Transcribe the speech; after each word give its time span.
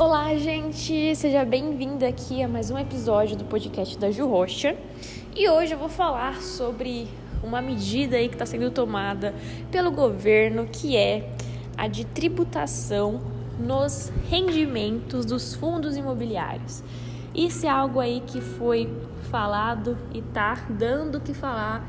Olá, 0.00 0.34
gente! 0.34 1.14
Seja 1.14 1.44
bem-vinda 1.44 2.08
aqui 2.08 2.42
a 2.42 2.48
mais 2.48 2.70
um 2.70 2.78
episódio 2.78 3.36
do 3.36 3.44
podcast 3.44 3.98
da 3.98 4.10
Ju 4.10 4.26
Rocha. 4.26 4.74
E 5.36 5.46
hoje 5.46 5.74
eu 5.74 5.78
vou 5.78 5.90
falar 5.90 6.40
sobre 6.40 7.06
uma 7.44 7.60
medida 7.60 8.16
aí 8.16 8.26
que 8.26 8.34
está 8.34 8.46
sendo 8.46 8.70
tomada 8.70 9.34
pelo 9.70 9.90
governo, 9.90 10.66
que 10.72 10.96
é 10.96 11.30
a 11.76 11.86
de 11.86 12.06
tributação 12.06 13.20
nos 13.58 14.10
rendimentos 14.26 15.26
dos 15.26 15.54
fundos 15.54 15.98
imobiliários. 15.98 16.82
Isso 17.34 17.66
é 17.66 17.68
algo 17.68 18.00
aí 18.00 18.22
que 18.26 18.40
foi 18.40 18.90
falado 19.30 19.98
e 20.14 20.22
tá 20.22 20.66
dando 20.70 21.18
o 21.18 21.20
que 21.20 21.34
falar 21.34 21.86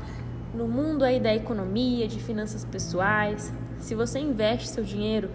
no 0.54 0.68
mundo 0.68 1.02
aí 1.02 1.18
da 1.18 1.34
economia, 1.34 2.06
de 2.06 2.20
finanças 2.20 2.62
pessoais. 2.62 3.50
Se 3.78 3.94
você 3.94 4.18
investe 4.18 4.68
seu 4.68 4.84
dinheiro, 4.84 5.30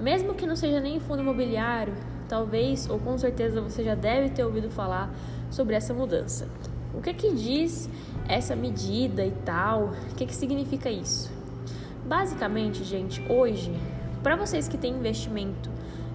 mesmo 0.00 0.32
que 0.32 0.46
não 0.46 0.56
seja 0.56 0.80
nem 0.80 0.96
em 0.96 1.00
fundo 1.00 1.20
imobiliário, 1.20 1.92
talvez 2.32 2.88
ou 2.88 2.98
com 2.98 3.18
certeza 3.18 3.60
você 3.60 3.84
já 3.84 3.94
deve 3.94 4.30
ter 4.30 4.42
ouvido 4.42 4.70
falar 4.70 5.14
sobre 5.50 5.74
essa 5.74 5.92
mudança. 5.92 6.48
O 6.94 7.02
que 7.02 7.12
que 7.12 7.30
diz 7.34 7.90
essa 8.26 8.56
medida 8.56 9.22
e 9.22 9.32
tal? 9.44 9.92
O 10.10 10.14
que 10.14 10.24
que 10.24 10.34
significa 10.34 10.90
isso? 10.90 11.30
Basicamente, 12.06 12.84
gente, 12.84 13.22
hoje, 13.30 13.70
para 14.22 14.34
vocês 14.34 14.66
que 14.66 14.78
têm 14.78 14.94
investimento, 14.94 15.68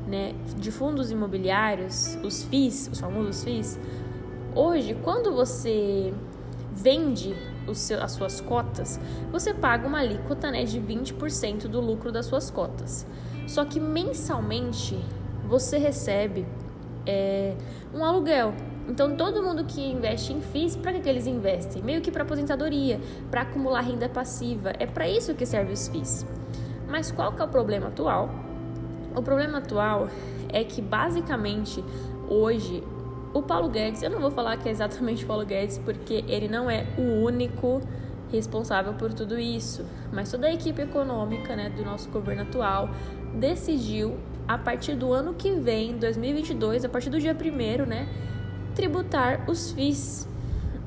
né, 0.08 0.34
de 0.58 0.72
fundos 0.72 1.12
imobiliários, 1.12 2.18
os 2.24 2.42
FIIs, 2.46 2.90
os 2.92 3.00
famosos 3.00 3.44
FIIs, 3.44 3.80
hoje, 4.56 4.98
quando 5.04 5.32
você 5.32 6.12
vende 6.74 7.36
as 8.02 8.12
suas 8.14 8.42
cotas, 8.42 9.00
você 9.32 9.54
paga 9.54 9.88
uma 9.88 10.00
alíquota 10.00 10.50
né, 10.50 10.64
de 10.64 10.82
20% 10.82 11.68
do 11.68 11.80
lucro 11.80 12.12
das 12.12 12.26
suas 12.26 12.50
cotas. 12.50 13.06
Só 13.46 13.64
que 13.66 13.80
mensalmente 13.80 14.98
você 15.48 15.78
recebe 15.78 16.46
é, 17.06 17.56
um 17.94 18.04
aluguel. 18.04 18.54
Então, 18.88 19.16
todo 19.16 19.44
mundo 19.44 19.66
que 19.66 19.82
investe 19.82 20.32
em 20.32 20.42
FIIs, 20.42 20.76
para 20.76 20.94
que, 20.94 21.02
que 21.02 21.10
eles 21.10 21.28
investem? 21.28 21.82
Meio 21.82 22.02
que 22.02 22.10
para 22.12 22.24
aposentadoria, 22.24 23.00
para 23.30 23.42
acumular 23.42 23.82
renda 23.82 24.08
passiva. 24.08 24.72
É 24.80 24.86
para 24.86 25.08
isso 25.08 25.34
que 25.34 25.46
serve 25.46 25.74
os 25.74 25.88
FIIs. 25.88 26.26
Mas 26.88 27.12
qual 27.12 27.34
que 27.34 27.42
é 27.42 27.46
o 27.46 27.50
problema 27.50 27.88
atual? 27.88 28.30
O 29.16 29.22
problema 29.22 29.58
atual 29.58 30.08
é 30.50 30.64
que, 30.64 30.82
basicamente, 30.82 31.84
hoje, 32.30 32.82
o 33.34 33.42
Paulo 33.42 33.70
Guedes, 33.70 34.02
eu 34.04 34.10
não 34.10 34.20
vou 34.20 34.32
falar 34.32 34.56
que 34.58 34.70
é 34.70 34.72
exatamente 34.72 35.26
o 35.26 35.28
Paulo 35.28 35.46
Guedes, 35.46 35.78
porque 35.80 36.24
ele 36.28 36.48
não 36.48 36.70
é 36.70 36.86
o 36.98 37.26
único 37.26 37.82
responsável 38.32 38.94
por 38.94 39.14
tudo 39.14 39.38
isso, 39.40 39.86
mas 40.12 40.30
toda 40.32 40.48
a 40.48 40.54
equipe 40.54 40.82
econômica 40.82 41.56
né, 41.56 41.70
do 41.70 41.84
nosso 41.84 42.10
governo 42.10 42.44
atual 42.44 42.90
decidiu 43.36 44.18
a 44.48 44.58
partir 44.58 44.96
do 44.96 45.12
ano 45.12 45.34
que 45.34 45.52
vem, 45.52 45.98
2022, 45.98 46.86
a 46.86 46.90
partir 46.90 47.10
do 47.10 47.20
dia 47.20 47.36
1 47.36 47.86
né, 47.86 48.08
tributar 48.76 49.50
os 49.50 49.72
FIIs. 49.72 50.28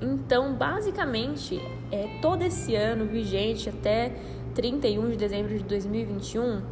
Então, 0.00 0.54
basicamente, 0.54 1.60
é 1.92 2.18
todo 2.22 2.42
esse 2.42 2.74
ano 2.74 3.04
vigente 3.04 3.68
até 3.68 4.12
31 4.54 5.10
de 5.10 5.16
dezembro 5.16 5.56
de 5.56 5.64
2021 5.64 6.62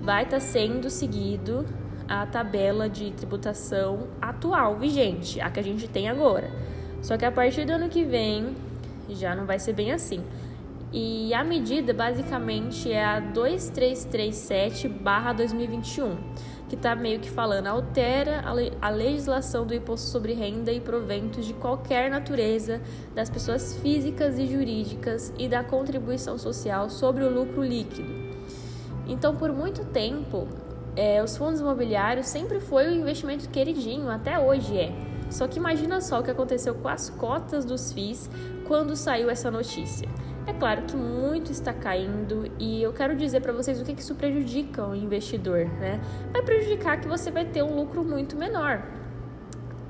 vai 0.00 0.24
estar 0.24 0.36
tá 0.36 0.40
sendo 0.40 0.88
seguido 0.88 1.66
a 2.08 2.24
tabela 2.24 2.88
de 2.88 3.10
tributação 3.12 4.08
atual 4.20 4.76
vigente, 4.76 5.40
a 5.40 5.50
que 5.50 5.60
a 5.60 5.62
gente 5.62 5.86
tem 5.86 6.08
agora. 6.08 6.50
Só 7.02 7.16
que 7.16 7.24
a 7.24 7.30
partir 7.30 7.66
do 7.66 7.72
ano 7.72 7.88
que 7.88 8.04
vem 8.04 8.56
já 9.10 9.34
não 9.34 9.44
vai 9.44 9.58
ser 9.58 9.72
bem 9.74 9.92
assim. 9.92 10.24
E 10.90 11.34
a 11.34 11.44
medida 11.44 11.92
basicamente 11.92 12.90
é 12.90 13.04
a 13.04 13.20
2337/2021, 13.20 16.16
que 16.66 16.76
está 16.76 16.94
meio 16.94 17.20
que 17.20 17.30
falando 17.30 17.66
altera 17.66 18.42
a 18.80 18.88
legislação 18.88 19.66
do 19.66 19.74
imposto 19.74 20.08
sobre 20.08 20.32
renda 20.32 20.72
e 20.72 20.80
proventos 20.80 21.44
de 21.44 21.52
qualquer 21.52 22.10
natureza 22.10 22.80
das 23.14 23.28
pessoas 23.28 23.74
físicas 23.74 24.38
e 24.38 24.46
jurídicas 24.46 25.30
e 25.38 25.46
da 25.46 25.62
contribuição 25.62 26.38
social 26.38 26.88
sobre 26.88 27.22
o 27.22 27.30
lucro 27.30 27.62
líquido. 27.62 28.10
Então, 29.06 29.36
por 29.36 29.52
muito 29.52 29.84
tempo, 29.84 30.48
é, 30.96 31.22
os 31.22 31.36
fundos 31.36 31.60
imobiliários 31.60 32.28
sempre 32.28 32.60
foi 32.60 32.88
o 32.88 32.92
investimento 32.92 33.50
queridinho, 33.50 34.08
até 34.08 34.38
hoje 34.38 34.78
é. 34.78 34.90
Só 35.30 35.46
que 35.46 35.58
imagina 35.58 36.00
só 36.00 36.20
o 36.20 36.22
que 36.22 36.30
aconteceu 36.30 36.74
com 36.74 36.88
as 36.88 37.10
cotas 37.10 37.66
dos 37.66 37.92
FIIs 37.92 38.30
quando 38.66 38.96
saiu 38.96 39.28
essa 39.28 39.50
notícia. 39.50 40.08
É 40.48 40.52
claro 40.54 40.80
que 40.84 40.96
muito 40.96 41.52
está 41.52 41.74
caindo 41.74 42.50
e 42.58 42.82
eu 42.82 42.90
quero 42.90 43.14
dizer 43.14 43.42
para 43.42 43.52
vocês 43.52 43.78
o 43.82 43.84
que 43.84 43.92
isso 43.92 44.14
prejudica 44.14 44.82
o 44.86 44.94
investidor, 44.94 45.66
né? 45.66 46.00
Vai 46.32 46.40
prejudicar 46.40 46.98
que 46.98 47.06
você 47.06 47.30
vai 47.30 47.44
ter 47.44 47.62
um 47.62 47.76
lucro 47.76 48.02
muito 48.02 48.34
menor. 48.34 48.82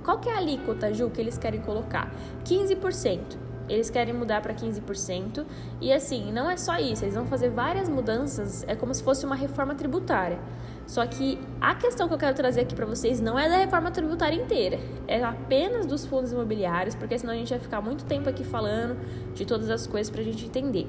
Qual 0.02 0.18
que 0.18 0.28
é 0.28 0.34
a 0.34 0.38
alíquota, 0.38 0.92
Ju, 0.92 1.10
que 1.10 1.20
eles 1.20 1.38
querem 1.38 1.60
colocar? 1.60 2.12
15%. 2.44 3.20
Eles 3.68 3.88
querem 3.88 4.12
mudar 4.12 4.42
para 4.42 4.52
15%. 4.52 5.47
E 5.80 5.92
assim, 5.92 6.32
não 6.32 6.50
é 6.50 6.56
só 6.56 6.76
isso, 6.76 7.04
eles 7.04 7.14
vão 7.14 7.26
fazer 7.26 7.50
várias 7.50 7.88
mudanças, 7.88 8.64
é 8.66 8.74
como 8.74 8.92
se 8.92 9.04
fosse 9.04 9.24
uma 9.24 9.36
reforma 9.36 9.76
tributária. 9.76 10.41
Só 10.88 11.06
que 11.06 11.38
a 11.60 11.75
questão 11.75 12.09
que 12.09 12.15
eu 12.15 12.19
quero 12.19 12.34
trazer 12.34 12.62
aqui 12.62 12.75
para 12.75 12.87
vocês 12.87 13.21
não 13.21 13.38
é 13.38 13.47
da 13.47 13.59
reforma 13.59 13.91
tributária 13.91 14.34
inteira, 14.34 14.78
é 15.06 15.22
apenas 15.22 15.84
dos 15.84 16.06
fundos 16.06 16.32
imobiliários, 16.32 16.94
porque 16.94 17.19
senão 17.19 17.34
a 17.34 17.37
gente 17.37 17.50
vai 17.50 17.59
ficar 17.59 17.82
muito 17.82 18.06
tempo 18.06 18.26
aqui 18.26 18.43
falando 18.43 18.98
de 19.34 19.44
todas 19.44 19.69
as 19.69 19.87
coisas 19.87 20.10
para 20.10 20.22
a 20.22 20.25
gente 20.25 20.47
entender. 20.47 20.87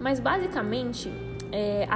Mas 0.00 0.20
basicamente, 0.20 1.12
é, 1.50 1.88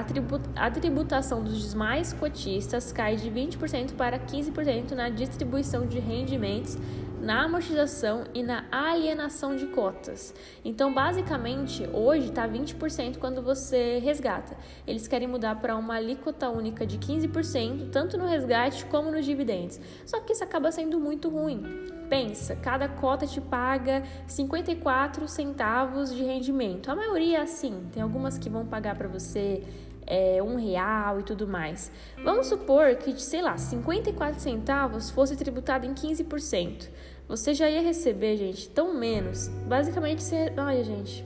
a, 0.57 0.71
tributação 0.73 1.45
dos 1.45 1.71
demais 1.71 2.13
cotistas 2.13 2.91
cai 2.91 3.15
de 3.15 3.31
20% 3.31 3.93
para 3.93 4.19
15% 4.19 4.91
na 4.93 5.09
distribuição 5.09 5.87
de 5.87 6.01
rendimentos 6.01 6.77
na 7.21 7.45
amortização 7.45 8.25
e 8.35 8.43
na 8.43 8.65
alienação 8.71 9.55
de 9.55 9.67
cotas. 9.67 10.35
Então, 10.65 10.93
basicamente, 10.93 11.89
hoje 11.93 12.29
está 12.29 12.49
20% 12.49 13.19
quando 13.19 13.43
você 13.43 13.99
resgata. 13.99 14.57
Eles 14.87 15.07
querem 15.07 15.29
mudar 15.29 15.57
para 15.61 15.77
uma 15.77 15.95
alíquota 15.95 16.49
única 16.49 16.87
de 16.87 16.99
15%, 16.99 17.91
tanto 17.91 18.17
no 18.17 18.27
resgate 18.27 18.85
como 18.87 19.11
nos 19.11 19.25
dividendos. 19.25 19.79
Só 20.07 20.21
que 20.21 20.33
isso 20.33 20.43
acaba 20.43 20.73
sendo 20.73 20.99
muito 20.99 21.29
ruim. 21.29 21.63
Pensa, 22.09 22.57
cada 22.57 22.89
cota 22.89 23.25
te 23.27 23.41
paga 23.41 24.03
54 24.27 25.29
centavos 25.29 26.13
de 26.13 26.25
rendimento. 26.25 26.91
A 26.91 26.97
maioria 26.97 27.39
é 27.39 27.43
assim, 27.43 27.87
tem 27.93 28.03
algumas 28.03 28.37
que 28.37 28.51
vão 28.51 28.67
pagar 28.67 28.97
para 28.97 29.07
você 29.07 29.63
é, 30.11 30.43
um 30.43 30.57
real 30.57 31.21
e 31.21 31.23
tudo 31.23 31.47
mais. 31.47 31.91
Vamos 32.25 32.49
supor 32.49 32.97
que, 32.97 33.19
sei 33.23 33.41
lá, 33.41 33.57
54 33.57 34.41
centavos 34.41 35.09
fosse 35.09 35.37
tributado 35.37 35.87
em 35.87 35.95
15%. 35.95 36.89
Você 37.29 37.55
já 37.55 37.71
ia 37.71 37.81
receber, 37.81 38.37
gente, 38.37 38.69
tão 38.69 38.93
menos. 38.93 39.47
Basicamente, 39.69 40.21
você. 40.21 40.53
Olha, 40.57 40.83
gente, 40.83 41.25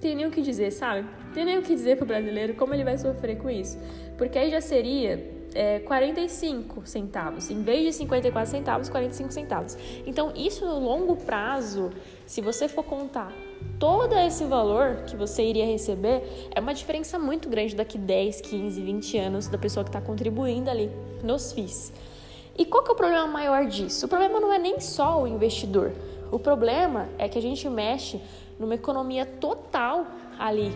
tem 0.00 0.16
nem 0.16 0.26
o 0.26 0.30
que 0.30 0.40
dizer, 0.40 0.70
sabe? 0.70 1.06
Tem 1.34 1.44
nem 1.44 1.58
o 1.58 1.62
que 1.62 1.74
dizer 1.74 1.98
pro 1.98 2.06
brasileiro 2.06 2.54
como 2.54 2.72
ele 2.72 2.82
vai 2.82 2.96
sofrer 2.96 3.36
com 3.36 3.50
isso. 3.50 3.78
Porque 4.16 4.38
aí 4.38 4.50
já 4.50 4.62
seria 4.62 5.37
é, 5.58 5.80
45 5.80 6.86
centavos, 6.86 7.50
em 7.50 7.64
vez 7.64 7.82
de 7.82 7.92
54 7.92 8.48
centavos, 8.48 8.88
45 8.88 9.32
centavos. 9.32 9.76
Então, 10.06 10.32
isso 10.36 10.64
no 10.64 10.78
longo 10.78 11.16
prazo, 11.16 11.90
se 12.24 12.40
você 12.40 12.68
for 12.68 12.84
contar 12.84 13.32
todo 13.76 14.14
esse 14.14 14.44
valor 14.44 15.02
que 15.08 15.16
você 15.16 15.42
iria 15.42 15.66
receber, 15.66 16.22
é 16.54 16.60
uma 16.60 16.72
diferença 16.72 17.18
muito 17.18 17.48
grande 17.48 17.74
daqui 17.74 17.98
10, 17.98 18.40
15, 18.40 18.80
20 18.80 19.18
anos 19.18 19.48
da 19.48 19.58
pessoa 19.58 19.82
que 19.82 19.88
está 19.88 20.00
contribuindo 20.00 20.70
ali 20.70 20.92
nos 21.24 21.50
FIIs. 21.50 21.92
E 22.56 22.64
qual 22.64 22.84
que 22.84 22.90
é 22.90 22.92
o 22.92 22.96
problema 22.96 23.26
maior 23.26 23.66
disso? 23.66 24.06
O 24.06 24.08
problema 24.08 24.38
não 24.38 24.52
é 24.52 24.58
nem 24.58 24.78
só 24.78 25.20
o 25.20 25.26
investidor. 25.26 25.90
O 26.30 26.38
problema 26.38 27.08
é 27.18 27.28
que 27.28 27.36
a 27.36 27.42
gente 27.42 27.68
mexe 27.68 28.20
numa 28.60 28.76
economia 28.76 29.26
total 29.26 30.06
ali 30.38 30.70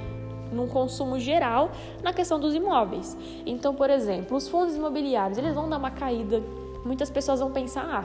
num 0.53 0.69
consumo 0.69 1.19
geral 1.19 1.71
na 2.03 2.13
questão 2.13 2.39
dos 2.39 2.55
imóveis. 2.55 3.17
Então, 3.47 3.75
por 3.75 3.91
exemplo, 3.91 4.37
os 4.37 4.49
fundos 4.49 4.77
imobiliários, 4.77 5.39
eles 5.39 5.55
vão 5.55 5.69
dar 5.69 5.79
uma 5.79 5.91
caída. 5.91 6.43
Muitas 6.85 7.11
pessoas 7.11 7.41
vão 7.41 7.51
pensar: 7.51 7.85
"Ah, 7.85 8.05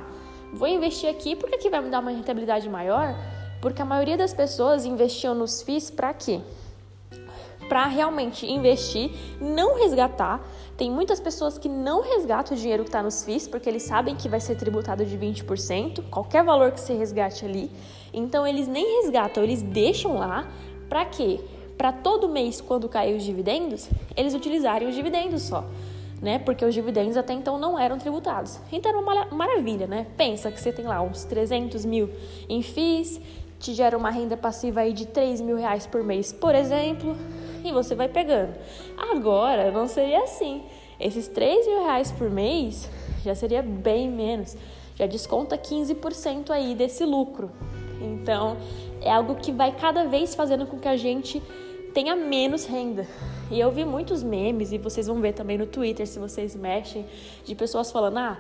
vou 0.54 0.68
investir 0.68 1.10
aqui 1.10 1.36
porque 1.36 1.56
aqui 1.56 1.70
vai 1.70 1.82
me 1.82 1.90
dar 1.90 2.00
uma 2.00 2.12
rentabilidade 2.12 2.70
maior?" 2.70 3.16
Porque 3.62 3.82
a 3.82 3.86
maioria 3.86 4.18
das 4.18 4.34
pessoas 4.34 4.86
investiam 4.86 5.34
nos 5.34 5.62
FIIs 5.62 5.90
para 5.90 6.14
quê? 6.14 6.42
Para 7.68 7.86
realmente 7.86 8.46
investir, 8.46 9.12
não 9.42 9.78
resgatar. 9.78 10.42
Tem 10.78 10.92
muitas 10.92 11.20
pessoas 11.20 11.58
que 11.58 11.68
não 11.68 12.02
resgatam 12.02 12.56
o 12.56 12.60
dinheiro 12.60 12.84
que 12.84 12.90
está 12.90 13.02
nos 13.02 13.24
FIIs 13.24 13.48
porque 13.48 13.68
eles 13.68 13.84
sabem 13.84 14.16
que 14.16 14.30
vai 14.30 14.40
ser 14.40 14.56
tributado 14.56 15.04
de 15.04 15.18
20%, 15.18 16.04
qualquer 16.10 16.44
valor 16.44 16.72
que 16.72 16.80
você 16.80 16.94
resgate 16.94 17.44
ali. 17.44 17.72
Então 18.14 18.46
eles 18.46 18.68
nem 18.68 19.02
resgatam, 19.02 19.44
eles 19.44 19.62
deixam 19.62 20.18
lá 20.18 20.48
para 20.88 21.04
quê? 21.06 21.40
Para 21.78 21.92
todo 21.92 22.28
mês, 22.28 22.60
quando 22.60 22.90
cair 22.90 23.16
os 23.16 23.24
dividendos, 23.24 23.88
eles 24.16 24.34
utilizarem 24.34 24.88
os 24.88 24.96
dividendos 24.96 25.44
só. 25.44 25.64
Né? 26.22 26.40
Porque 26.40 26.66
os 26.66 26.74
dividendos 26.74 27.16
até 27.16 27.34
então 27.34 27.60
não 27.60 27.78
eram 27.78 28.00
tributados. 28.00 28.60
Então 28.72 28.90
era 28.90 29.00
uma 29.00 29.26
maravilha, 29.26 29.86
né? 29.86 30.08
Pensa 30.18 30.52
que 30.52 30.60
você 30.60 30.74
tem 30.74 30.86
lá 30.86 31.00
uns 31.02 31.24
300 31.26 31.86
mil 31.86 32.10
em 32.50 32.64
FIIs, 32.64 33.22
te 33.60 33.74
gera 33.74 33.96
uma 33.96 34.10
renda 34.10 34.36
passiva 34.36 34.82
aí 34.82 34.94
de 34.94 35.06
3 35.06 35.42
mil 35.42 35.58
reais 35.58 35.86
por 35.86 36.04
mês, 36.04 36.34
por 36.34 36.56
exemplo, 36.56 37.16
e 37.64 37.72
você 37.72 37.94
vai 37.94 38.10
pegando. 38.10 38.56
Agora 38.98 39.72
não 39.72 39.88
seria 39.88 40.24
assim. 40.24 40.64
Esses 41.00 41.28
3 41.28 41.68
mil 41.68 41.84
reais 41.84 42.12
por 42.12 42.30
mês 42.30 42.90
já 43.24 43.36
seria 43.36 43.62
bem 43.62 44.10
menos. 44.10 44.58
Já 44.96 45.06
desconta 45.06 45.56
15% 45.56 46.50
aí 46.50 46.74
desse 46.74 47.06
lucro. 47.06 47.52
Então, 48.02 48.58
é 49.02 49.12
algo 49.12 49.36
que 49.36 49.52
vai 49.52 49.72
cada 49.72 50.06
vez 50.06 50.34
fazendo 50.34 50.66
com 50.66 50.80
que 50.80 50.88
a 50.88 50.98
gente 50.98 51.42
tenha 51.98 52.16
menos 52.16 52.64
renda. 52.64 53.08
E 53.50 53.60
eu 53.60 53.72
vi 53.72 53.84
muitos 53.84 54.22
memes, 54.22 54.72
e 54.72 54.78
vocês 54.78 55.08
vão 55.08 55.20
ver 55.20 55.34
também 55.34 55.58
no 55.58 55.66
Twitter, 55.66 56.06
se 56.06 56.20
vocês 56.20 56.56
mexem, 56.56 57.08
de 57.44 57.56
pessoas 57.56 57.92
falando: 57.92 58.18
ah, 58.20 58.38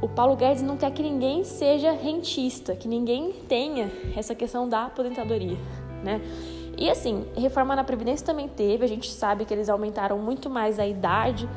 o 0.00 0.08
Paulo 0.08 0.36
Guedes 0.36 0.62
não 0.62 0.76
quer 0.76 0.92
que 0.92 1.02
ninguém 1.02 1.42
seja 1.42 1.90
rentista, 1.90 2.76
que 2.76 2.86
ninguém 2.86 3.32
tenha 3.48 3.90
essa 4.16 4.32
questão 4.32 4.68
da 4.68 4.84
aposentadoria, 4.84 5.56
né? 6.04 6.20
E 6.78 6.88
assim, 6.88 7.26
reforma 7.36 7.74
na 7.74 7.82
Previdência 7.82 8.24
também 8.24 8.46
teve, 8.46 8.84
a 8.84 8.88
gente 8.88 9.10
sabe 9.10 9.44
que 9.44 9.52
eles 9.52 9.68
aumentaram 9.68 10.16
muito 10.16 10.48
mais 10.48 10.78
a 10.78 10.86
idade 10.86 11.48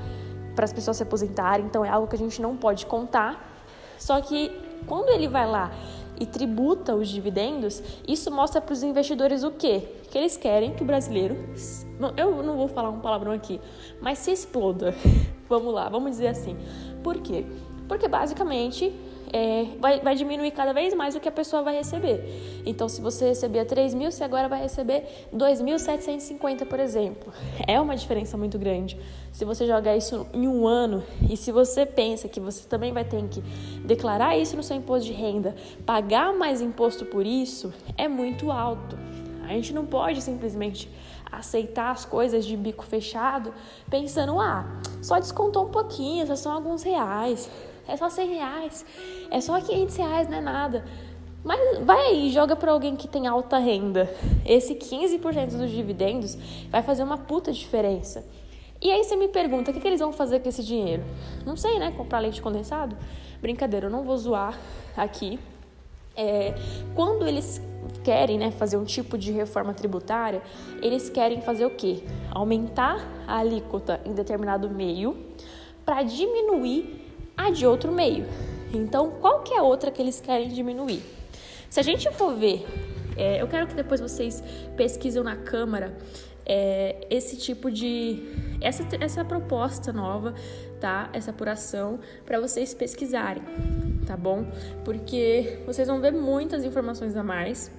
para 0.56 0.66
as 0.66 0.74
pessoas 0.74 0.98
se 0.98 1.04
aposentarem, 1.04 1.68
então 1.68 1.86
é 1.86 1.90
algo 1.90 2.08
que 2.08 2.16
a 2.16 2.20
gente 2.20 2.42
não 2.42 2.58
pode 2.58 2.88
contar. 2.88 3.62
Só 4.00 4.20
que 4.22 4.52
quando 4.88 5.10
ele 5.10 5.28
vai 5.28 5.46
lá 5.46 5.72
e 6.20 6.26
tributa 6.26 6.96
os 6.96 7.10
dividendos, 7.10 7.82
isso 8.08 8.32
mostra 8.32 8.62
para 8.62 8.74
os 8.74 8.84
investidores 8.84 9.44
o 9.44 9.52
quê? 9.52 9.84
Que 10.10 10.18
eles 10.18 10.38
querem 10.38 10.74
que 10.74 10.84
o 10.84 10.86
brasileiro, 10.86 11.36
eu 12.18 12.44
não 12.44 12.56
vou 12.56 12.68
falar 12.68 12.90
um 12.90 13.00
palavrão 13.00 13.32
aqui, 13.32 13.60
mas 14.02 14.20
se 14.20 14.32
exploda. 14.32 14.94
vamos 15.50 15.74
lá, 15.74 15.90
vamos 15.90 16.12
dizer 16.12 16.28
assim. 16.28 16.58
Por 17.04 17.18
quê? 17.20 17.46
Porque 17.88 18.08
basicamente 18.08 18.94
é, 19.34 19.66
vai, 19.80 20.00
vai, 20.00 20.16
diminuir 20.16 20.52
cada 20.52 20.72
vez 20.74 20.94
mais 20.94 21.16
o 21.16 21.20
que 21.20 21.28
a 21.28 21.32
pessoa 21.32 21.64
vai 21.64 21.76
receber. 21.76 22.62
Então, 22.68 22.88
se 22.88 23.02
você 23.02 23.30
recebia 23.30 23.66
3 23.66 23.96
mil, 23.96 24.12
você 24.12 24.24
agora 24.24 24.48
vai 24.48 24.62
receber 24.62 25.28
2.750, 25.36 26.68
por 26.68 26.80
exemplo. 26.80 27.34
É 27.66 27.82
uma 27.82 27.96
diferença 27.96 28.38
muito 28.38 28.60
grande. 28.60 28.96
Se 29.32 29.44
você 29.44 29.66
jogar 29.66 29.98
isso 29.98 30.28
em 30.32 30.48
um 30.48 30.68
ano 30.68 31.04
e 31.28 31.36
se 31.36 31.52
você 31.52 31.84
pensa 31.84 32.28
que 32.28 32.40
você 32.40 32.68
também 32.68 32.94
vai 32.94 33.04
ter 33.04 33.28
que 33.28 33.42
declarar 33.84 34.38
isso 34.38 34.56
no 34.56 34.62
seu 34.62 34.78
imposto 34.78 35.08
de 35.08 35.14
renda, 35.14 35.56
pagar 35.84 36.32
mais 36.32 36.62
imposto 36.62 37.04
por 37.04 37.26
isso, 37.26 37.74
é 37.98 38.08
muito 38.08 38.52
alto. 38.52 38.96
A 39.46 39.48
gente 39.48 39.74
não 39.74 39.86
pode 39.86 40.22
simplesmente 40.22 40.88
aceitar 41.32 41.90
as 41.90 42.06
coisas 42.06 42.46
de 42.46 42.56
bico 42.56 42.86
fechado 42.86 43.52
pensando, 43.90 44.40
ah, 44.40 44.80
só 45.02 45.18
descontou 45.18 45.66
um 45.66 45.72
pouquinho, 45.72 46.28
só 46.28 46.36
são 46.36 46.52
alguns 46.52 46.84
reais 46.84 47.50
é 47.88 47.98
só 47.98 48.10
100 48.10 48.28
reais, 48.30 48.86
é 49.30 49.42
só 49.42 49.60
500 49.60 49.96
reais, 49.98 50.30
não 50.30 50.38
é 50.38 50.42
nada. 50.42 50.86
Mas 51.44 51.80
vai 51.80 52.08
aí, 52.08 52.32
joga 52.32 52.56
para 52.56 52.72
alguém 52.72 52.96
que 52.96 53.08
tem 53.08 53.28
alta 53.28 53.58
renda. 53.58 54.10
Esse 54.46 54.76
15% 54.76 55.58
dos 55.58 55.70
dividendos 55.70 56.38
vai 56.70 56.82
fazer 56.82 57.04
uma 57.04 57.18
puta 57.18 57.52
diferença. 57.52 58.26
E 58.82 58.90
aí 58.90 59.04
você 59.04 59.16
me 59.16 59.28
pergunta, 59.28 59.72
o 59.72 59.74
que, 59.74 59.80
que 59.80 59.88
eles 59.88 60.00
vão 60.00 60.14
fazer 60.14 60.40
com 60.40 60.50
esse 60.50 60.64
dinheiro? 60.64 61.04
Não 61.46 61.58
sei, 61.58 61.80
né? 61.80 61.92
Comprar 61.92 62.20
leite 62.20 62.42
condensado? 62.42 62.98
Brincadeira, 63.42 63.88
eu 63.88 63.90
não 63.90 64.04
vou 64.04 64.18
zoar 64.18 64.58
aqui. 64.96 65.40
É, 66.16 66.54
quando 66.96 67.28
eles 67.28 67.62
querem 68.04 68.38
né, 68.38 68.52
fazer 68.52 68.78
um 68.78 68.86
tipo 68.86 69.18
de 69.18 69.32
reforma 69.32 69.74
tributária, 69.74 70.42
eles 70.82 71.10
querem 71.10 71.42
fazer 71.42 71.66
o 71.66 71.72
quê? 71.72 72.04
Aumentar 72.32 73.06
a 73.28 73.40
alíquota 73.40 74.00
em 74.06 74.14
determinado 74.14 74.70
meio 74.70 75.18
para 75.86 76.04
diminuir 76.04 77.03
a 77.36 77.50
de 77.50 77.66
outro 77.66 77.92
meio. 77.92 78.26
Então, 78.74 79.12
qual 79.22 79.42
que 79.42 79.54
é 79.54 79.60
a 79.60 79.64
outra 79.64 79.92
que 79.92 80.02
eles 80.02 80.20
querem 80.20 80.50
diminuir? 80.50 81.02
Se 81.70 81.80
a 81.80 81.84
gente 81.84 82.12
for 82.12 82.36
ver, 82.36 82.66
é, 83.16 83.42
eu 83.42 83.48
quero 83.48 83.68
que 83.68 83.76
depois 83.76 84.00
vocês 84.00 84.44
pesquisem 84.76 85.24
na 85.24 85.36
Câmara 85.36 85.96
é, 86.46 87.08
esse 87.10 87.38
tipo 87.38 87.72
de 87.72 88.24
essa, 88.62 88.84
essa 89.00 89.24
proposta 89.24 89.94
nova, 89.94 90.34
tá? 90.80 91.10
Essa 91.14 91.32
apuração 91.32 92.00
para 92.26 92.40
vocês 92.40 92.74
pesquisarem, 92.74 93.44
tá 94.06 94.18
bom? 94.18 94.46
Porque 94.84 95.60
vocês 95.66 95.88
vão 95.88 96.02
ver 96.02 96.12
muitas 96.12 96.64
informações 96.64 97.16
a 97.16 97.24
mais 97.24 97.72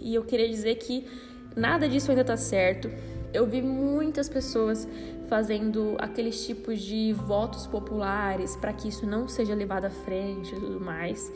e 0.00 0.14
eu 0.14 0.24
queria 0.24 0.48
dizer 0.48 0.76
que 0.76 1.06
nada 1.54 1.88
disso 1.88 2.10
ainda 2.10 2.24
tá 2.24 2.36
certo. 2.36 2.90
Eu 3.32 3.46
vi 3.46 3.60
muitas 3.60 4.28
pessoas 4.28 4.86
fazendo 5.28 5.96
aqueles 5.98 6.46
tipos 6.46 6.80
de 6.80 7.12
votos 7.12 7.66
populares 7.66 8.56
para 8.56 8.72
que 8.72 8.88
isso 8.88 9.06
não 9.06 9.28
seja 9.28 9.54
levado 9.54 9.84
à 9.84 9.90
frente 9.90 10.54
e 10.54 10.60
tudo 10.60 10.80
mais, 10.80 11.32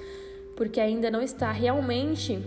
porque 0.56 0.80
ainda 0.80 1.10
não 1.10 1.22
está 1.22 1.50
realmente 1.52 2.42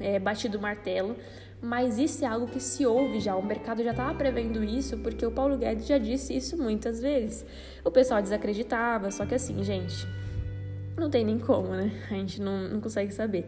é, 0.00 0.18
batido 0.18 0.58
o 0.58 0.60
martelo, 0.60 1.16
mas 1.60 1.98
isso 1.98 2.24
é 2.24 2.28
algo 2.28 2.46
que 2.46 2.58
se 2.58 2.84
ouve 2.84 3.20
já, 3.20 3.36
o 3.36 3.44
mercado 3.44 3.84
já 3.84 3.92
estava 3.92 4.12
prevendo 4.14 4.64
isso, 4.64 4.98
porque 4.98 5.24
o 5.24 5.30
Paulo 5.30 5.56
Guedes 5.56 5.86
já 5.86 5.96
disse 5.96 6.36
isso 6.36 6.60
muitas 6.60 7.00
vezes. 7.00 7.46
O 7.84 7.90
pessoal 7.90 8.20
desacreditava, 8.20 9.10
só 9.12 9.24
que 9.24 9.34
assim, 9.34 9.62
gente, 9.62 10.06
não 10.96 11.08
tem 11.08 11.24
nem 11.24 11.38
como, 11.38 11.68
né? 11.68 11.92
A 12.10 12.14
gente 12.14 12.40
não, 12.40 12.68
não 12.68 12.80
consegue 12.80 13.12
saber. 13.12 13.46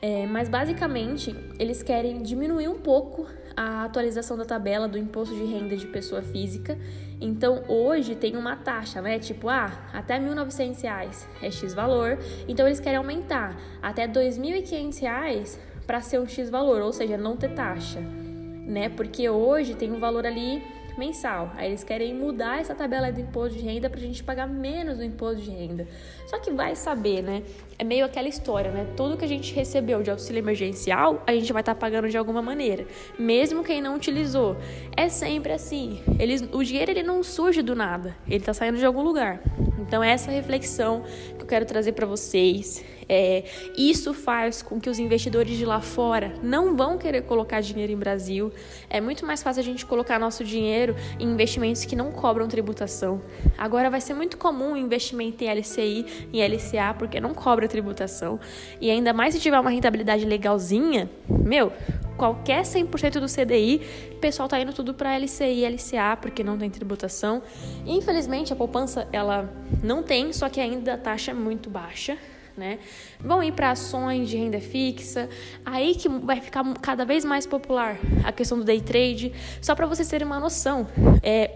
É, 0.00 0.26
mas 0.26 0.48
basicamente, 0.48 1.36
eles 1.58 1.82
querem 1.82 2.22
diminuir 2.22 2.68
um 2.68 2.78
pouco 2.78 3.26
a 3.56 3.84
atualização 3.84 4.36
da 4.36 4.44
tabela 4.44 4.88
do 4.88 4.98
imposto 4.98 5.34
de 5.34 5.44
renda 5.44 5.76
de 5.76 5.86
pessoa 5.86 6.22
física. 6.22 6.78
Então, 7.20 7.62
hoje 7.68 8.14
tem 8.14 8.36
uma 8.36 8.56
taxa, 8.56 9.02
né? 9.02 9.18
Tipo, 9.18 9.48
ah, 9.48 9.70
até 9.92 10.18
R$ 10.18 10.26
1.900 10.26 11.26
é 11.42 11.50
X 11.50 11.74
valor. 11.74 12.18
Então, 12.48 12.66
eles 12.66 12.80
querem 12.80 12.96
aumentar 12.96 13.56
até 13.82 14.06
R$ 14.06 14.12
2.500 14.12 15.58
para 15.86 16.00
ser 16.00 16.20
um 16.20 16.26
X 16.26 16.48
valor, 16.48 16.80
ou 16.82 16.92
seja, 16.92 17.18
não 17.18 17.36
ter 17.36 17.52
taxa, 17.54 18.00
né? 18.00 18.88
Porque 18.88 19.28
hoje 19.28 19.74
tem 19.74 19.90
um 19.92 19.98
valor 19.98 20.24
ali 20.24 20.62
mensal. 21.00 21.50
Aí 21.56 21.68
eles 21.68 21.82
querem 21.82 22.14
mudar 22.14 22.60
essa 22.60 22.74
tabela 22.74 23.10
do 23.10 23.18
imposto 23.18 23.58
de 23.58 23.64
renda 23.64 23.88
para 23.88 23.98
a 23.98 24.02
gente 24.02 24.22
pagar 24.22 24.46
menos 24.46 24.98
no 24.98 25.04
imposto 25.04 25.42
de 25.42 25.50
renda. 25.50 25.88
Só 26.26 26.38
que 26.38 26.50
vai 26.50 26.76
saber, 26.76 27.22
né? 27.22 27.42
É 27.78 27.82
meio 27.82 28.04
aquela 28.04 28.28
história, 28.28 28.70
né? 28.70 28.86
Tudo 28.96 29.16
que 29.16 29.24
a 29.24 29.28
gente 29.28 29.54
recebeu 29.54 30.02
de 30.02 30.10
auxílio 30.10 30.40
emergencial, 30.40 31.22
a 31.26 31.32
gente 31.32 31.52
vai 31.52 31.62
estar 31.62 31.74
tá 31.74 31.80
pagando 31.80 32.08
de 32.08 32.18
alguma 32.18 32.42
maneira, 32.42 32.86
mesmo 33.18 33.64
quem 33.64 33.80
não 33.80 33.96
utilizou. 33.96 34.56
É 34.94 35.08
sempre 35.08 35.52
assim. 35.52 36.02
Eles, 36.18 36.46
o 36.52 36.62
dinheiro 36.62 36.90
ele 36.90 37.02
não 37.02 37.22
surge 37.22 37.62
do 37.62 37.74
nada, 37.74 38.14
ele 38.26 38.36
está 38.36 38.52
saindo 38.52 38.78
de 38.78 38.84
algum 38.84 39.02
lugar. 39.02 39.40
Então 39.78 40.04
essa 40.04 40.30
reflexão 40.30 41.02
que 41.36 41.42
eu 41.42 41.46
quero 41.46 41.64
trazer 41.64 41.92
para 41.92 42.06
vocês 42.06 42.84
é, 43.12 43.42
isso 43.76 44.14
faz 44.14 44.62
com 44.62 44.80
que 44.80 44.88
os 44.88 45.00
investidores 45.00 45.58
de 45.58 45.66
lá 45.66 45.80
fora 45.80 46.32
não 46.44 46.76
vão 46.76 46.96
querer 46.96 47.22
colocar 47.22 47.60
dinheiro 47.60 47.92
em 47.92 47.96
Brasil. 47.96 48.52
É 48.88 49.00
muito 49.00 49.26
mais 49.26 49.42
fácil 49.42 49.58
a 49.58 49.64
gente 49.64 49.84
colocar 49.84 50.16
nosso 50.16 50.44
dinheiro 50.44 50.94
em 51.18 51.24
investimentos 51.24 51.84
que 51.84 51.96
não 51.96 52.12
cobram 52.12 52.46
tributação. 52.46 53.20
Agora 53.58 53.90
vai 53.90 54.00
ser 54.00 54.14
muito 54.14 54.38
comum 54.38 54.76
investimento 54.76 55.42
em 55.42 55.48
LCI 55.48 56.28
e 56.32 56.40
LCA 56.40 56.94
porque 56.96 57.18
não 57.18 57.34
cobra 57.34 57.66
tributação. 57.66 58.38
E 58.80 58.88
ainda 58.88 59.12
mais 59.12 59.34
se 59.34 59.40
tiver 59.40 59.58
uma 59.58 59.70
rentabilidade 59.70 60.24
legalzinha, 60.24 61.10
meu, 61.28 61.72
qualquer 62.16 62.62
100% 62.62 63.18
do 63.18 63.26
CDI, 63.26 63.80
o 64.12 64.18
pessoal 64.20 64.48
tá 64.48 64.60
indo 64.60 64.72
tudo 64.72 64.94
para 64.94 65.18
LCI 65.18 65.66
LCA 65.66 66.16
porque 66.22 66.44
não 66.44 66.56
tem 66.56 66.70
tributação. 66.70 67.42
Infelizmente 67.84 68.52
a 68.52 68.56
poupança 68.56 69.08
ela 69.10 69.52
não 69.82 70.00
tem, 70.00 70.32
só 70.32 70.48
que 70.48 70.60
ainda 70.60 70.94
a 70.94 70.96
taxa 70.96 71.32
é 71.32 71.34
muito 71.34 71.68
baixa 71.68 72.16
né? 72.60 72.78
Vão 73.18 73.42
ir 73.42 73.52
para 73.52 73.70
ações 73.70 74.28
de 74.28 74.36
renda 74.36 74.60
fixa, 74.60 75.30
aí 75.64 75.94
que 75.94 76.08
vai 76.10 76.42
ficar 76.42 76.62
cada 76.74 77.06
vez 77.06 77.24
mais 77.24 77.46
popular 77.46 77.98
a 78.22 78.30
questão 78.30 78.58
do 78.58 78.64
day 78.64 78.82
trade. 78.82 79.32
Só 79.62 79.74
para 79.74 79.86
vocês 79.86 80.06
terem 80.06 80.26
uma 80.26 80.38
noção, 80.38 80.86
é, 81.22 81.50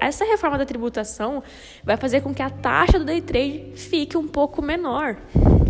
essa 0.00 0.24
reforma 0.24 0.58
da 0.58 0.66
tributação 0.66 1.40
vai 1.84 1.96
fazer 1.96 2.20
com 2.20 2.34
que 2.34 2.42
a 2.42 2.50
taxa 2.50 2.98
do 2.98 3.04
day 3.04 3.20
trade 3.20 3.72
fique 3.76 4.16
um 4.16 4.26
pouco 4.26 4.60
menor, 4.60 5.16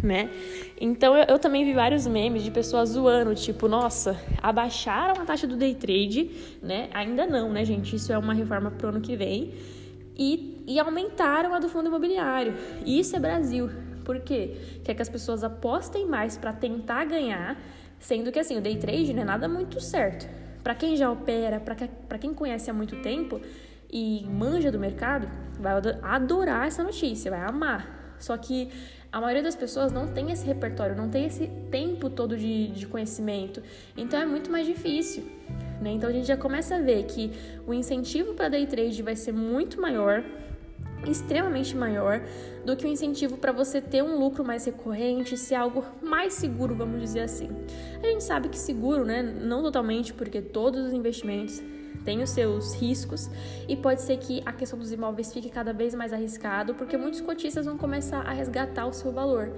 né? 0.02 0.30
Então 0.80 1.14
eu, 1.14 1.24
eu, 1.28 1.38
também 1.38 1.62
vi 1.64 1.74
vários 1.74 2.06
memes 2.06 2.42
de 2.42 2.50
pessoas 2.50 2.90
zoando, 2.90 3.34
tipo, 3.34 3.68
nossa, 3.68 4.18
abaixaram 4.42 5.20
a 5.20 5.26
taxa 5.26 5.46
do 5.46 5.56
day 5.56 5.74
trade, 5.74 6.30
né? 6.62 6.88
Ainda 6.94 7.26
não, 7.26 7.52
né, 7.52 7.66
gente? 7.66 7.96
Isso 7.96 8.10
é 8.12 8.16
uma 8.16 8.32
reforma 8.32 8.70
pro 8.70 8.88
ano 8.88 9.00
que 9.00 9.14
vem. 9.14 9.52
E, 10.16 10.62
e 10.66 10.78
aumentaram 10.78 11.52
a 11.54 11.58
do 11.58 11.68
fundo 11.68 11.88
imobiliário. 11.88 12.54
Isso 12.86 13.16
é 13.16 13.20
Brasil. 13.20 13.68
Por 14.04 14.20
quê? 14.20 14.56
Quer 14.84 14.94
que 14.94 15.02
as 15.02 15.08
pessoas 15.08 15.42
apostem 15.42 16.06
mais 16.06 16.36
para 16.36 16.52
tentar 16.52 17.04
ganhar, 17.04 17.58
sendo 17.98 18.30
que 18.30 18.38
assim, 18.38 18.58
o 18.58 18.60
day 18.60 18.76
trade 18.76 19.12
não 19.12 19.22
é 19.22 19.24
nada 19.24 19.48
muito 19.48 19.80
certo. 19.80 20.28
Para 20.62 20.74
quem 20.74 20.96
já 20.96 21.10
opera, 21.10 21.60
para 21.60 22.18
quem 22.18 22.32
conhece 22.32 22.70
há 22.70 22.74
muito 22.74 23.00
tempo 23.02 23.40
e 23.90 24.26
manja 24.26 24.70
do 24.72 24.78
mercado, 24.78 25.28
vai 25.58 25.74
adorar 26.02 26.66
essa 26.66 26.82
notícia, 26.82 27.30
vai 27.30 27.40
amar. 27.40 28.16
Só 28.18 28.36
que 28.36 28.70
a 29.12 29.20
maioria 29.20 29.42
das 29.42 29.54
pessoas 29.54 29.92
não 29.92 30.08
tem 30.08 30.32
esse 30.32 30.44
repertório, 30.44 30.96
não 30.96 31.08
tem 31.08 31.26
esse 31.26 31.46
tempo 31.70 32.10
todo 32.10 32.36
de, 32.36 32.68
de 32.68 32.86
conhecimento. 32.86 33.62
Então 33.96 34.18
é 34.20 34.26
muito 34.26 34.50
mais 34.50 34.66
difícil. 34.66 35.24
Né? 35.80 35.92
Então 35.92 36.08
a 36.08 36.12
gente 36.12 36.26
já 36.26 36.36
começa 36.36 36.76
a 36.76 36.80
ver 36.80 37.04
que 37.04 37.30
o 37.66 37.72
incentivo 37.72 38.34
para 38.34 38.48
day 38.48 38.66
trade 38.66 39.02
vai 39.02 39.14
ser 39.14 39.32
muito 39.32 39.80
maior, 39.80 40.24
extremamente 41.06 41.76
maior 41.76 42.20
do 42.64 42.76
que 42.76 42.84
o 42.84 42.88
um 42.88 42.92
incentivo 42.92 43.36
para 43.36 43.52
você 43.52 43.80
ter 43.80 44.02
um 44.02 44.18
lucro 44.18 44.44
mais 44.44 44.64
recorrente, 44.64 45.36
ser 45.36 45.54
algo 45.54 45.84
mais 46.02 46.34
seguro, 46.34 46.74
vamos 46.74 47.00
dizer 47.00 47.20
assim. 47.20 47.48
A 48.02 48.06
gente 48.06 48.24
sabe 48.24 48.48
que 48.48 48.58
seguro, 48.58 49.04
né, 49.04 49.22
não 49.22 49.62
totalmente, 49.62 50.12
porque 50.12 50.40
todos 50.40 50.86
os 50.86 50.92
investimentos 50.92 51.62
tem 52.04 52.22
os 52.22 52.30
seus 52.30 52.74
riscos 52.74 53.30
e 53.68 53.76
pode 53.76 54.02
ser 54.02 54.18
que 54.18 54.42
a 54.44 54.52
questão 54.52 54.78
dos 54.78 54.92
imóveis 54.92 55.32
fique 55.32 55.48
cada 55.48 55.72
vez 55.72 55.94
mais 55.94 56.12
arriscado, 56.12 56.74
porque 56.74 56.96
muitos 56.96 57.20
cotistas 57.20 57.66
vão 57.66 57.78
começar 57.78 58.20
a 58.20 58.32
resgatar 58.32 58.86
o 58.86 58.92
seu 58.92 59.10
valor. 59.10 59.50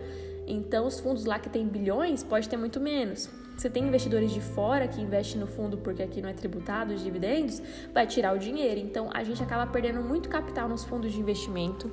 Então, 0.47 0.87
os 0.87 1.01
fundos 1.01 1.25
lá 1.25 1.39
que 1.39 1.49
tem 1.49 1.67
bilhões 1.67 2.23
pode 2.23 2.49
ter 2.49 2.57
muito 2.57 2.81
menos. 2.81 3.29
Você 3.57 3.71
tem 3.71 3.85
investidores 3.85 4.33
de 4.33 4.41
fora 4.41 4.87
que 4.87 5.01
investem 5.01 5.41
no 5.41 5.47
fundo 5.47 5.79
porque 5.79 6.03
aqui 6.03 6.21
não 6.21 6.29
é 6.29 6.35
tributado 6.35 6.93
os 6.93 7.03
dividendos, 7.03 7.63
vai 7.93 8.07
tirar 8.07 8.35
o 8.35 8.39
dinheiro. 8.39 8.79
Então, 8.79 9.09
a 9.13 9.25
gente 9.25 9.43
acaba 9.43 9.67
perdendo 9.67 10.03
muito 10.03 10.29
capital 10.29 10.69
nos 10.69 10.85
fundos 10.85 11.13
de 11.13 11.19
investimento. 11.19 11.91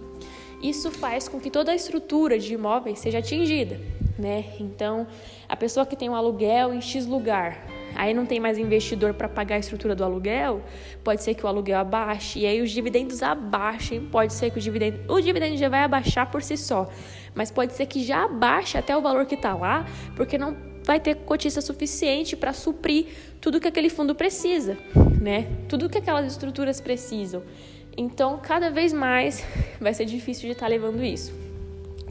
Isso 0.61 0.91
faz 0.91 1.27
com 1.27 1.39
que 1.39 1.49
toda 1.49 1.71
a 1.71 1.75
estrutura 1.75 2.37
de 2.37 2.53
imóveis 2.53 2.99
seja 2.99 3.19
atingida, 3.19 3.79
né? 4.19 4.53
Então, 4.59 5.07
a 5.47 5.55
pessoa 5.55 5.85
que 5.85 5.95
tem 5.95 6.09
um 6.09 6.15
aluguel 6.15 6.73
em 6.73 6.81
X 6.81 7.05
lugar, 7.05 7.65
aí 7.95 8.13
não 8.13 8.25
tem 8.25 8.39
mais 8.39 8.57
investidor 8.57 9.13
para 9.13 9.27
pagar 9.29 9.55
a 9.55 9.59
estrutura 9.59 9.95
do 9.95 10.03
aluguel, 10.03 10.61
pode 11.03 11.23
ser 11.23 11.33
que 11.33 11.45
o 11.45 11.47
aluguel 11.47 11.79
abaixe 11.79 12.39
e 12.39 12.45
aí 12.45 12.61
os 12.61 12.71
dividendos 12.71 13.21
abaixem, 13.23 14.01
pode 14.01 14.33
ser 14.33 14.51
que 14.51 14.57
o 14.57 14.61
dividendo, 14.61 14.99
o 15.11 15.19
dividendo 15.21 15.57
já 15.57 15.69
vai 15.69 15.83
abaixar 15.83 16.29
por 16.29 16.41
si 16.41 16.57
só, 16.57 16.89
mas 17.35 17.51
pode 17.51 17.73
ser 17.73 17.85
que 17.85 18.03
já 18.03 18.25
abaixe 18.25 18.77
até 18.77 18.95
o 18.95 19.01
valor 19.01 19.25
que 19.25 19.35
está 19.35 19.53
lá, 19.53 19.85
porque 20.15 20.37
não 20.37 20.55
vai 20.85 20.99
ter 20.99 21.15
cotista 21.15 21.61
suficiente 21.61 22.35
para 22.35 22.53
suprir 22.53 23.07
tudo 23.39 23.59
que 23.59 23.67
aquele 23.67 23.89
fundo 23.89 24.13
precisa, 24.13 24.77
né? 25.21 25.47
Tudo 25.69 25.89
que 25.89 25.97
aquelas 25.97 26.25
estruturas 26.25 26.81
precisam. 26.81 27.41
Então, 27.95 28.39
cada 28.41 28.69
vez 28.69 28.91
mais 28.91 29.45
vai 29.79 29.93
ser 29.93 30.05
difícil 30.05 30.47
de 30.47 30.53
estar 30.53 30.65
tá 30.65 30.69
levando 30.69 31.03
isso. 31.03 31.33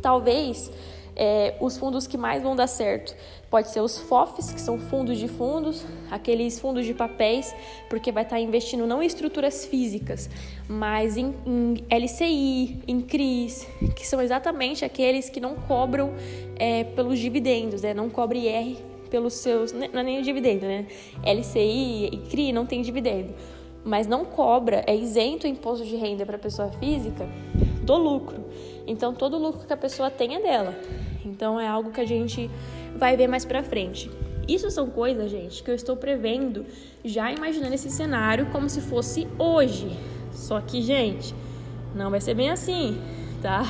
Talvez 0.00 0.70
é, 1.14 1.54
os 1.60 1.76
fundos 1.76 2.06
que 2.06 2.16
mais 2.16 2.42
vão 2.42 2.56
dar 2.56 2.66
certo 2.66 3.14
pode 3.50 3.68
ser 3.68 3.80
os 3.80 3.98
FOFs, 3.98 4.52
que 4.52 4.60
são 4.60 4.78
fundos 4.78 5.18
de 5.18 5.28
fundos, 5.28 5.84
aqueles 6.10 6.58
fundos 6.58 6.86
de 6.86 6.94
papéis, 6.94 7.54
porque 7.90 8.10
vai 8.10 8.22
estar 8.22 8.40
investindo 8.40 8.86
não 8.86 9.02
em 9.02 9.06
estruturas 9.06 9.66
físicas, 9.66 10.30
mas 10.66 11.16
em, 11.16 11.34
em 11.46 11.84
LCI, 11.90 12.82
em 12.88 13.00
CRIs, 13.02 13.66
que 13.94 14.06
são 14.06 14.22
exatamente 14.22 14.84
aqueles 14.84 15.28
que 15.28 15.38
não 15.38 15.54
cobram 15.54 16.14
é, 16.56 16.84
pelos 16.84 17.18
dividendos, 17.18 17.82
né? 17.82 17.92
não 17.92 18.08
cobre 18.08 18.48
IR 18.48 18.92
pelos 19.12 19.34
seus. 19.34 19.72
Não 19.72 19.84
é 19.84 20.02
nem 20.02 20.18
o 20.18 20.22
dividendo, 20.22 20.64
né? 20.64 20.86
LCI 21.22 22.08
e 22.10 22.16
CRI 22.30 22.50
não 22.50 22.64
tem 22.64 22.80
dividendo, 22.80 23.34
mas 23.84 24.06
não 24.06 24.24
cobra, 24.24 24.82
é 24.86 24.96
isento 24.96 25.46
o 25.46 25.50
imposto 25.50 25.84
de 25.84 25.94
renda 25.94 26.24
para 26.24 26.38
pessoa 26.38 26.70
física 26.80 27.28
do 27.82 27.94
lucro. 27.96 28.42
Então 28.86 29.14
todo 29.14 29.36
o 29.36 29.38
lucro 29.38 29.66
que 29.66 29.72
a 29.72 29.76
pessoa 29.76 30.10
tem 30.10 30.34
é 30.34 30.40
dela. 30.40 30.74
Então 31.24 31.60
é 31.60 31.66
algo 31.66 31.90
que 31.90 32.00
a 32.00 32.06
gente 32.06 32.50
vai 32.96 33.16
ver 33.16 33.28
mais 33.28 33.44
pra 33.44 33.62
frente. 33.62 34.10
Isso 34.46 34.70
são 34.70 34.90
coisas, 34.90 35.30
gente, 35.30 35.62
que 35.62 35.70
eu 35.70 35.74
estou 35.74 35.96
prevendo, 35.96 36.66
já 37.04 37.30
imaginando 37.30 37.74
esse 37.74 37.90
cenário 37.90 38.46
como 38.46 38.68
se 38.68 38.80
fosse 38.80 39.26
hoje. 39.38 39.96
Só 40.32 40.60
que, 40.60 40.82
gente, 40.82 41.34
não 41.94 42.10
vai 42.10 42.20
ser 42.20 42.34
bem 42.34 42.50
assim, 42.50 43.00
tá? 43.40 43.64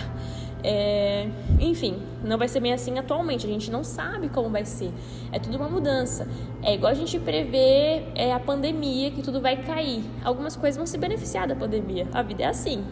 É, 0.65 1.29
enfim, 1.61 2.01
não 2.23 2.39
vai 2.39 2.49
ser 2.49 2.61
bem 2.61 2.73
assim 2.73 2.99
atualmente. 2.99 3.47
A 3.47 3.49
gente 3.49 3.71
não 3.71 3.85
sabe 3.85 4.29
como 4.29 4.49
vai 4.49 4.65
ser. 4.65 4.91
É 5.31 5.39
tudo 5.39 5.57
uma 5.57 5.69
mudança. 5.69 6.27
É 6.63 6.75
igual 6.75 6.93
a 6.93 6.95
gente 6.95 7.19
prever 7.19 8.07
é, 8.15 8.33
a 8.33 8.41
pandemia, 8.41 9.11
que 9.11 9.23
tudo 9.23 9.41
vai 9.41 9.63
cair. 9.63 10.03
Algumas 10.25 10.57
coisas 10.57 10.77
vão 10.77 10.87
se 10.87 10.97
beneficiar 10.97 11.47
da 11.47 11.57
pandemia. 11.57 12.07
A 12.13 12.23
vida 12.23 12.45
é 12.45 12.47
assim. 12.47 12.85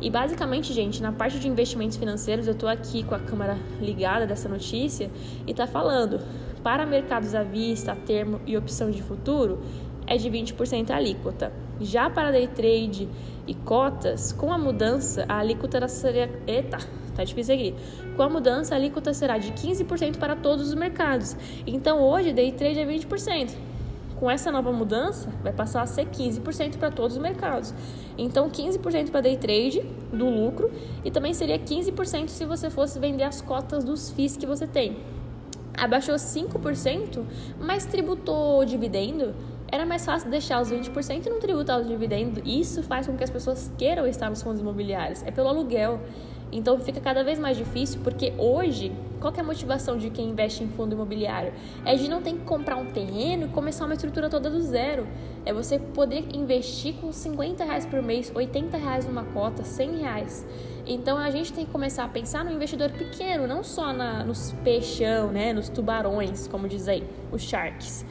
E 0.00 0.08
basicamente, 0.10 0.72
gente, 0.72 1.02
na 1.02 1.10
parte 1.10 1.40
de 1.40 1.48
investimentos 1.48 1.96
financeiros, 1.96 2.46
eu 2.46 2.52
estou 2.52 2.68
aqui 2.68 3.02
com 3.02 3.14
a 3.14 3.18
câmera 3.18 3.58
ligada 3.80 4.26
dessa 4.26 4.48
notícia 4.48 5.10
e 5.46 5.50
está 5.50 5.66
falando 5.66 6.20
para 6.62 6.86
mercados 6.86 7.34
à 7.34 7.42
vista, 7.42 7.96
termo 8.06 8.40
e 8.46 8.56
opção 8.56 8.90
de 8.90 9.02
futuro 9.02 9.60
é 10.06 10.16
de 10.16 10.30
20% 10.30 10.90
a 10.90 10.96
alíquota. 10.96 11.52
Já 11.80 12.08
para 12.08 12.30
day 12.30 12.46
trade 12.46 13.08
e 13.46 13.54
cotas, 13.54 14.32
com 14.32 14.52
a 14.52 14.58
mudança, 14.58 15.24
a 15.28 15.38
alíquota 15.38 15.86
seria. 15.88 16.30
Eita, 16.46 16.78
tá 17.14 17.24
difícil 17.24 17.54
aqui. 17.54 17.74
Com 18.16 18.22
a 18.22 18.28
mudança, 18.28 18.74
a 18.74 18.78
alíquota 18.78 19.12
será 19.12 19.36
de 19.36 19.52
15% 19.52 20.16
para 20.16 20.34
todos 20.34 20.68
os 20.68 20.74
mercados. 20.74 21.36
Então 21.66 22.00
hoje, 22.00 22.32
day 22.32 22.52
trade 22.52 22.80
é 22.80 22.86
20% 22.86 23.68
com 24.18 24.30
essa 24.30 24.50
nova 24.50 24.72
mudança, 24.72 25.30
vai 25.42 25.52
passar 25.52 25.82
a 25.82 25.86
ser 25.86 26.06
15% 26.06 26.76
para 26.76 26.90
todos 26.90 27.16
os 27.16 27.22
mercados. 27.22 27.72
Então, 28.18 28.50
15% 28.50 29.10
para 29.10 29.20
day 29.20 29.36
trade 29.36 29.80
do 30.12 30.28
lucro 30.28 30.70
e 31.04 31.10
também 31.10 31.32
seria 31.32 31.58
15% 31.58 32.28
se 32.28 32.44
você 32.44 32.68
fosse 32.68 32.98
vender 32.98 33.22
as 33.22 33.40
cotas 33.40 33.84
dos 33.84 34.10
FIIs 34.10 34.36
que 34.36 34.44
você 34.44 34.66
tem. 34.66 34.96
Abaixou 35.74 36.16
5%, 36.16 37.24
mas 37.60 37.86
tributou 37.86 38.64
dividendo, 38.64 39.32
era 39.70 39.84
mais 39.84 40.04
fácil 40.04 40.30
deixar 40.30 40.60
os 40.60 40.70
20% 40.70 41.26
e 41.26 41.30
não 41.30 41.38
tributar 41.38 41.78
os 41.78 41.86
dividendos. 41.86 42.42
Isso 42.44 42.82
faz 42.82 43.06
com 43.06 43.16
que 43.16 43.22
as 43.22 43.30
pessoas 43.30 43.70
queiram 43.76 44.06
estar 44.06 44.28
nos 44.30 44.42
fundos 44.42 44.60
imobiliários. 44.60 45.22
É 45.22 45.30
pelo 45.30 45.48
aluguel. 45.48 46.00
Então 46.50 46.78
fica 46.78 47.00
cada 47.00 47.22
vez 47.22 47.38
mais 47.38 47.56
difícil 47.56 48.00
porque 48.02 48.32
hoje, 48.38 48.92
qual 49.20 49.32
é 49.36 49.40
a 49.40 49.44
motivação 49.44 49.98
de 49.98 50.10
quem 50.10 50.30
investe 50.30 50.64
em 50.64 50.68
fundo 50.68 50.94
imobiliário? 50.94 51.52
É 51.84 51.94
de 51.94 52.08
não 52.08 52.22
ter 52.22 52.32
que 52.32 52.40
comprar 52.40 52.76
um 52.76 52.86
terreno 52.86 53.46
e 53.46 53.48
começar 53.48 53.84
uma 53.84 53.94
estrutura 53.94 54.30
toda 54.30 54.48
do 54.48 54.60
zero. 54.60 55.06
É 55.44 55.52
você 55.52 55.78
poder 55.78 56.24
investir 56.34 56.94
com 56.94 57.12
50 57.12 57.64
reais 57.64 57.84
por 57.84 58.02
mês, 58.02 58.32
80 58.34 58.76
reais 58.76 59.06
numa 59.06 59.24
cota, 59.24 59.62
100 59.62 59.96
reais. 59.98 60.46
Então 60.86 61.18
a 61.18 61.30
gente 61.30 61.52
tem 61.52 61.66
que 61.66 61.70
começar 61.70 62.04
a 62.04 62.08
pensar 62.08 62.44
no 62.44 62.50
investidor 62.50 62.90
pequeno, 62.90 63.46
não 63.46 63.62
só 63.62 63.92
na, 63.92 64.24
nos 64.24 64.52
peixão, 64.64 65.30
né, 65.30 65.52
nos 65.52 65.68
tubarões, 65.68 66.48
como 66.48 66.66
diz 66.66 66.88
aí, 66.88 67.04
os 67.30 67.42
sharks. 67.42 68.06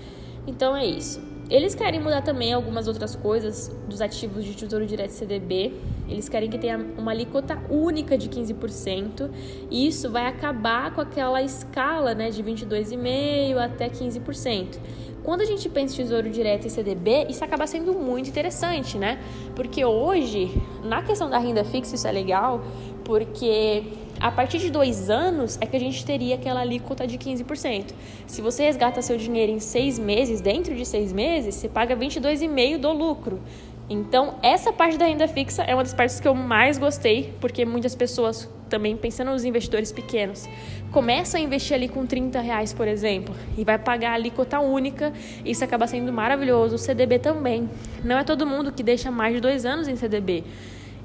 Então 0.46 0.76
é 0.76 0.86
isso. 0.86 1.20
Eles 1.50 1.74
querem 1.74 2.00
mudar 2.00 2.22
também 2.22 2.54
algumas 2.54 2.88
outras 2.88 3.16
coisas 3.16 3.70
dos 3.88 4.02
ativos 4.02 4.44
de 4.44 4.54
Tesouro 4.54 4.86
Direto 4.86 5.12
CDB. 5.12 5.74
Eles 6.08 6.30
querem 6.30 6.50
que 6.50 6.58
tenha 6.58 6.78
uma 6.98 7.12
alíquota 7.12 7.62
única 7.70 8.18
de 8.18 8.30
15%, 8.30 9.30
e 9.70 9.88
isso 9.88 10.10
vai 10.10 10.28
acabar 10.28 10.94
com 10.94 11.02
aquela 11.02 11.42
escala, 11.42 12.14
né, 12.14 12.30
de 12.30 12.44
22,5 12.44 13.58
até 13.58 13.90
15%. 13.90 14.80
Quando 15.24 15.42
a 15.42 15.46
gente 15.46 15.68
pensa 15.68 15.94
em 15.96 16.06
Tesouro 16.06 16.30
Direto 16.30 16.68
e 16.68 16.70
CDB, 16.70 17.28
isso 17.30 17.44
acaba 17.44 17.68
sendo 17.68 17.92
muito 17.92 18.30
interessante, 18.30 18.98
né? 18.98 19.20
Porque 19.54 19.84
hoje, 19.84 20.50
na 20.86 21.04
questão 21.04 21.30
da 21.30 21.38
renda 21.38 21.66
fixa, 21.66 21.96
isso 21.96 22.08
é 22.08 22.12
legal, 22.14 22.64
porque 23.04 23.84
a 24.22 24.32
partir 24.32 24.60
de 24.60 24.72
dois 24.72 25.10
anos 25.10 25.58
é 25.60 25.66
que 25.66 25.76
a 25.76 25.80
gente 25.80 26.06
teria 26.06 26.36
aquela 26.36 26.62
alíquota 26.62 27.06
de 27.06 27.18
15%. 27.18 27.94
Se 28.26 28.42
você 28.42 28.64
resgata 28.64 29.02
seu 29.02 29.18
dinheiro 29.18 29.52
em 29.52 29.60
seis 29.60 30.00
meses, 30.00 30.40
dentro 30.40 30.74
de 30.74 30.86
seis 30.86 31.12
meses, 31.12 31.56
você 31.56 31.68
paga 31.68 31.96
22,5% 31.96 32.78
do 32.78 32.92
lucro. 32.94 33.42
Então, 33.90 34.36
essa 34.44 34.74
parte 34.74 34.98
da 34.98 35.06
renda 35.06 35.28
fixa 35.28 35.64
é 35.64 35.74
uma 35.74 35.84
das 35.84 35.94
partes 35.94 36.20
que 36.20 36.28
eu 36.28 36.36
mais 36.36 36.78
gostei, 36.78 37.34
porque 37.40 37.64
muitas 37.64 37.96
pessoas, 37.96 38.50
também 38.70 38.98
pensando 38.98 39.32
nos 39.32 39.46
investidores 39.46 39.94
pequenos, 39.94 40.48
começam 40.92 41.40
a 41.40 41.44
investir 41.44 41.74
ali 41.74 41.88
com 41.88 42.06
30 42.06 42.42
reais, 42.42 42.74
por 42.74 42.86
exemplo, 42.86 43.34
e 43.58 43.64
vai 43.64 43.78
pagar 43.78 44.12
a 44.12 44.14
alíquota 44.16 44.60
única, 44.60 45.14
isso 45.46 45.64
acaba 45.64 45.88
sendo 45.88 46.12
maravilhoso. 46.12 46.76
O 46.76 46.78
CDB 46.78 47.18
também. 47.20 47.70
Não 48.04 48.18
é 48.18 48.26
todo 48.26 48.46
mundo 48.46 48.74
que 48.74 48.84
deixa 48.84 49.10
mais 49.10 49.36
de 49.36 49.40
dois 49.40 49.66
anos 49.66 49.88
em 49.88 49.96
CDB. 49.96 50.44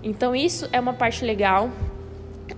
Então, 0.02 0.34
isso 0.34 0.68
é 0.72 0.80
uma 0.80 0.92
parte 0.92 1.24
legal. 1.24 1.70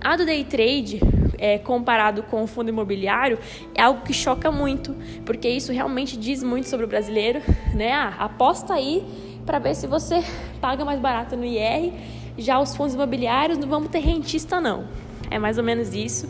A 0.01 0.15
do 0.15 0.25
day 0.25 0.43
trade, 0.43 0.99
é, 1.37 1.59
comparado 1.59 2.23
com 2.23 2.41
o 2.41 2.47
fundo 2.47 2.69
imobiliário, 2.69 3.37
é 3.75 3.83
algo 3.83 4.01
que 4.01 4.11
choca 4.11 4.51
muito, 4.51 4.95
porque 5.23 5.47
isso 5.47 5.71
realmente 5.71 6.17
diz 6.17 6.41
muito 6.41 6.67
sobre 6.67 6.85
o 6.87 6.89
brasileiro, 6.89 7.41
né? 7.75 7.91
Ah, 7.91 8.15
aposta 8.17 8.73
aí 8.73 9.05
para 9.45 9.59
ver 9.59 9.75
se 9.75 9.87
você 9.87 10.23
paga 10.59 10.83
mais 10.83 10.99
barato 10.99 11.35
no 11.37 11.45
IR. 11.45 11.93
Já 12.37 12.59
os 12.59 12.75
fundos 12.75 12.95
imobiliários 12.95 13.57
não 13.57 13.67
vamos 13.67 13.89
ter 13.89 13.99
rentista 13.99 14.59
não. 14.59 14.85
É 15.29 15.39
mais 15.39 15.57
ou 15.57 15.63
menos 15.63 15.93
isso. 15.93 16.27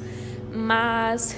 Mas 0.53 1.35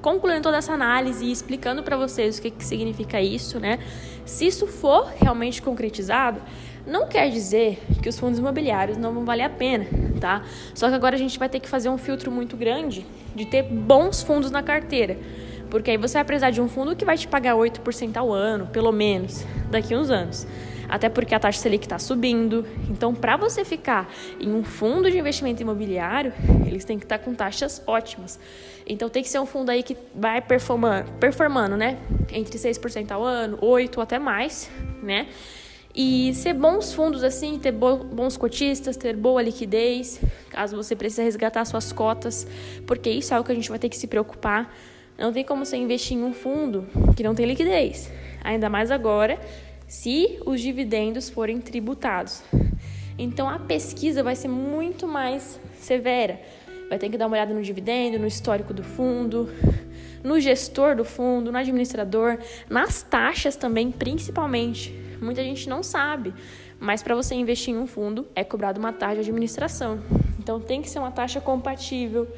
concluindo 0.00 0.40
toda 0.40 0.56
essa 0.56 0.72
análise 0.72 1.24
e 1.24 1.32
explicando 1.32 1.82
para 1.82 1.96
vocês 1.96 2.38
o 2.38 2.42
que, 2.42 2.50
que 2.50 2.64
significa 2.64 3.20
isso, 3.20 3.58
né? 3.58 3.78
Se 4.24 4.46
isso 4.46 4.66
for 4.66 5.12
realmente 5.20 5.60
concretizado, 5.60 6.40
não 6.86 7.08
quer 7.08 7.28
dizer 7.28 7.82
que 8.00 8.08
os 8.08 8.18
fundos 8.18 8.38
imobiliários 8.38 8.96
não 8.96 9.12
vão 9.12 9.24
valer 9.24 9.42
a 9.42 9.50
pena, 9.50 9.84
tá? 10.20 10.44
Só 10.74 10.88
que 10.88 10.94
agora 10.94 11.16
a 11.16 11.18
gente 11.18 11.38
vai 11.38 11.48
ter 11.48 11.58
que 11.58 11.68
fazer 11.68 11.88
um 11.88 11.98
filtro 11.98 12.30
muito 12.30 12.56
grande 12.56 13.04
de 13.34 13.44
ter 13.44 13.64
bons 13.64 14.22
fundos 14.22 14.50
na 14.50 14.62
carteira. 14.62 15.18
Porque 15.68 15.90
aí 15.90 15.96
você 15.96 16.14
vai 16.14 16.24
precisar 16.24 16.50
de 16.50 16.60
um 16.60 16.68
fundo 16.68 16.94
que 16.94 17.04
vai 17.04 17.18
te 17.18 17.26
pagar 17.26 17.56
8% 17.56 18.16
ao 18.16 18.32
ano, 18.32 18.68
pelo 18.68 18.92
menos, 18.92 19.44
daqui 19.68 19.92
a 19.92 19.98
uns 19.98 20.10
anos. 20.10 20.46
Até 20.88 21.08
porque 21.08 21.34
a 21.34 21.40
taxa 21.40 21.60
Selic 21.60 21.84
está 21.84 21.98
subindo. 21.98 22.64
Então, 22.88 23.14
para 23.14 23.36
você 23.36 23.64
ficar 23.64 24.12
em 24.40 24.52
um 24.52 24.64
fundo 24.64 25.10
de 25.10 25.18
investimento 25.18 25.60
imobiliário, 25.62 26.32
eles 26.66 26.84
têm 26.84 26.98
que 26.98 27.04
estar 27.04 27.18
tá 27.18 27.24
com 27.24 27.34
taxas 27.34 27.82
ótimas. 27.86 28.38
Então, 28.86 29.08
tem 29.08 29.22
que 29.22 29.28
ser 29.28 29.40
um 29.40 29.46
fundo 29.46 29.70
aí 29.70 29.82
que 29.82 29.96
vai 30.14 30.40
performando, 30.40 31.10
performando 31.12 31.76
né? 31.76 31.98
Entre 32.32 32.58
6% 32.58 33.10
ao 33.10 33.24
ano, 33.24 33.58
8% 33.58 34.02
até 34.02 34.18
mais, 34.18 34.70
né? 35.02 35.26
E 35.98 36.34
ser 36.34 36.52
bons 36.52 36.92
fundos 36.92 37.24
assim, 37.24 37.58
ter 37.58 37.72
bons 37.72 38.36
cotistas, 38.36 38.98
ter 38.98 39.16
boa 39.16 39.40
liquidez, 39.40 40.20
caso 40.50 40.76
você 40.76 40.94
precise 40.94 41.22
resgatar 41.22 41.64
suas 41.64 41.90
cotas, 41.90 42.46
porque 42.86 43.08
isso 43.08 43.32
é 43.32 43.36
algo 43.36 43.46
que 43.46 43.52
a 43.52 43.54
gente 43.54 43.70
vai 43.70 43.78
ter 43.78 43.88
que 43.88 43.96
se 43.96 44.06
preocupar. 44.06 44.76
Não 45.16 45.32
tem 45.32 45.42
como 45.42 45.64
você 45.64 45.78
investir 45.78 46.18
em 46.18 46.22
um 46.22 46.34
fundo 46.34 46.86
que 47.16 47.22
não 47.22 47.34
tem 47.34 47.46
liquidez. 47.46 48.12
Ainda 48.44 48.68
mais 48.68 48.90
agora 48.90 49.40
se 49.86 50.38
os 50.44 50.60
dividendos 50.60 51.28
forem 51.28 51.60
tributados. 51.60 52.42
Então 53.18 53.48
a 53.48 53.58
pesquisa 53.58 54.22
vai 54.22 54.34
ser 54.34 54.48
muito 54.48 55.06
mais 55.06 55.60
severa. 55.78 56.40
Vai 56.88 56.98
ter 56.98 57.08
que 57.08 57.18
dar 57.18 57.26
uma 57.26 57.36
olhada 57.36 57.52
no 57.52 57.62
dividendo, 57.62 58.18
no 58.18 58.26
histórico 58.26 58.72
do 58.72 58.82
fundo, 58.82 59.48
no 60.22 60.38
gestor 60.38 60.94
do 60.94 61.04
fundo, 61.04 61.50
no 61.50 61.58
administrador, 61.58 62.38
nas 62.68 63.02
taxas 63.02 63.56
também, 63.56 63.90
principalmente. 63.90 64.92
Muita 65.20 65.42
gente 65.42 65.68
não 65.68 65.82
sabe, 65.82 66.34
mas 66.78 67.02
para 67.02 67.14
você 67.14 67.34
investir 67.34 67.74
em 67.74 67.78
um 67.78 67.86
fundo 67.86 68.26
é 68.34 68.44
cobrado 68.44 68.78
uma 68.78 68.92
taxa 68.92 69.22
de 69.22 69.30
administração. 69.30 70.00
Então 70.38 70.60
tem 70.60 70.82
que 70.82 70.90
ser 70.90 70.98
uma 70.98 71.10
taxa 71.10 71.40
compatível, 71.40 72.28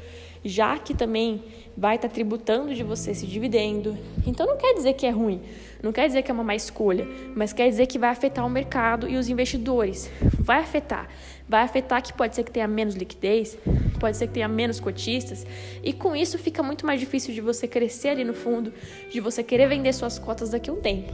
já 0.43 0.77
que 0.77 0.93
também 0.93 1.43
vai 1.75 1.95
estar 1.95 2.07
tá 2.07 2.13
tributando 2.13 2.73
de 2.73 2.83
você 2.83 3.11
esse 3.11 3.25
dividendo. 3.25 3.97
Então 4.25 4.45
não 4.45 4.57
quer 4.57 4.73
dizer 4.73 4.93
que 4.93 5.05
é 5.05 5.09
ruim, 5.09 5.41
não 5.81 5.91
quer 5.91 6.07
dizer 6.07 6.23
que 6.23 6.31
é 6.31 6.33
uma 6.33 6.43
má 6.43 6.55
escolha, 6.55 7.07
mas 7.35 7.53
quer 7.53 7.69
dizer 7.69 7.87
que 7.87 7.97
vai 7.97 8.09
afetar 8.09 8.45
o 8.45 8.49
mercado 8.49 9.09
e 9.09 9.17
os 9.17 9.29
investidores. 9.29 10.09
Vai 10.39 10.59
afetar. 10.59 11.07
Vai 11.47 11.63
afetar 11.63 12.01
que 12.03 12.13
pode 12.13 12.35
ser 12.35 12.43
que 12.43 12.51
tenha 12.51 12.67
menos 12.67 12.95
liquidez, 12.95 13.57
pode 13.99 14.17
ser 14.17 14.27
que 14.27 14.33
tenha 14.33 14.47
menos 14.47 14.79
cotistas, 14.79 15.47
e 15.83 15.91
com 15.91 16.15
isso 16.15 16.37
fica 16.37 16.61
muito 16.61 16.85
mais 16.85 16.99
difícil 16.99 17.33
de 17.33 17.41
você 17.41 17.67
crescer 17.67 18.09
ali 18.09 18.23
no 18.23 18.35
fundo, 18.35 18.71
de 19.09 19.19
você 19.19 19.43
querer 19.43 19.67
vender 19.67 19.91
suas 19.93 20.19
cotas 20.19 20.51
daqui 20.51 20.69
a 20.69 20.73
um 20.73 20.79
tempo. 20.79 21.11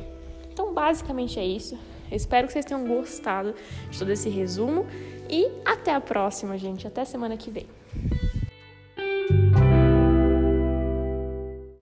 Então, 0.51 0.73
basicamente 0.73 1.39
é 1.39 1.45
isso. 1.45 1.77
Eu 2.11 2.17
espero 2.17 2.47
que 2.47 2.53
vocês 2.53 2.65
tenham 2.65 2.85
gostado 2.85 3.55
de 3.89 3.97
todo 3.97 4.11
esse 4.11 4.29
resumo 4.29 4.85
e 5.29 5.49
até 5.65 5.93
a 5.93 6.01
próxima, 6.01 6.57
gente. 6.57 6.85
Até 6.85 7.03
semana 7.03 7.35
que 7.35 7.49
vem. 7.49 7.65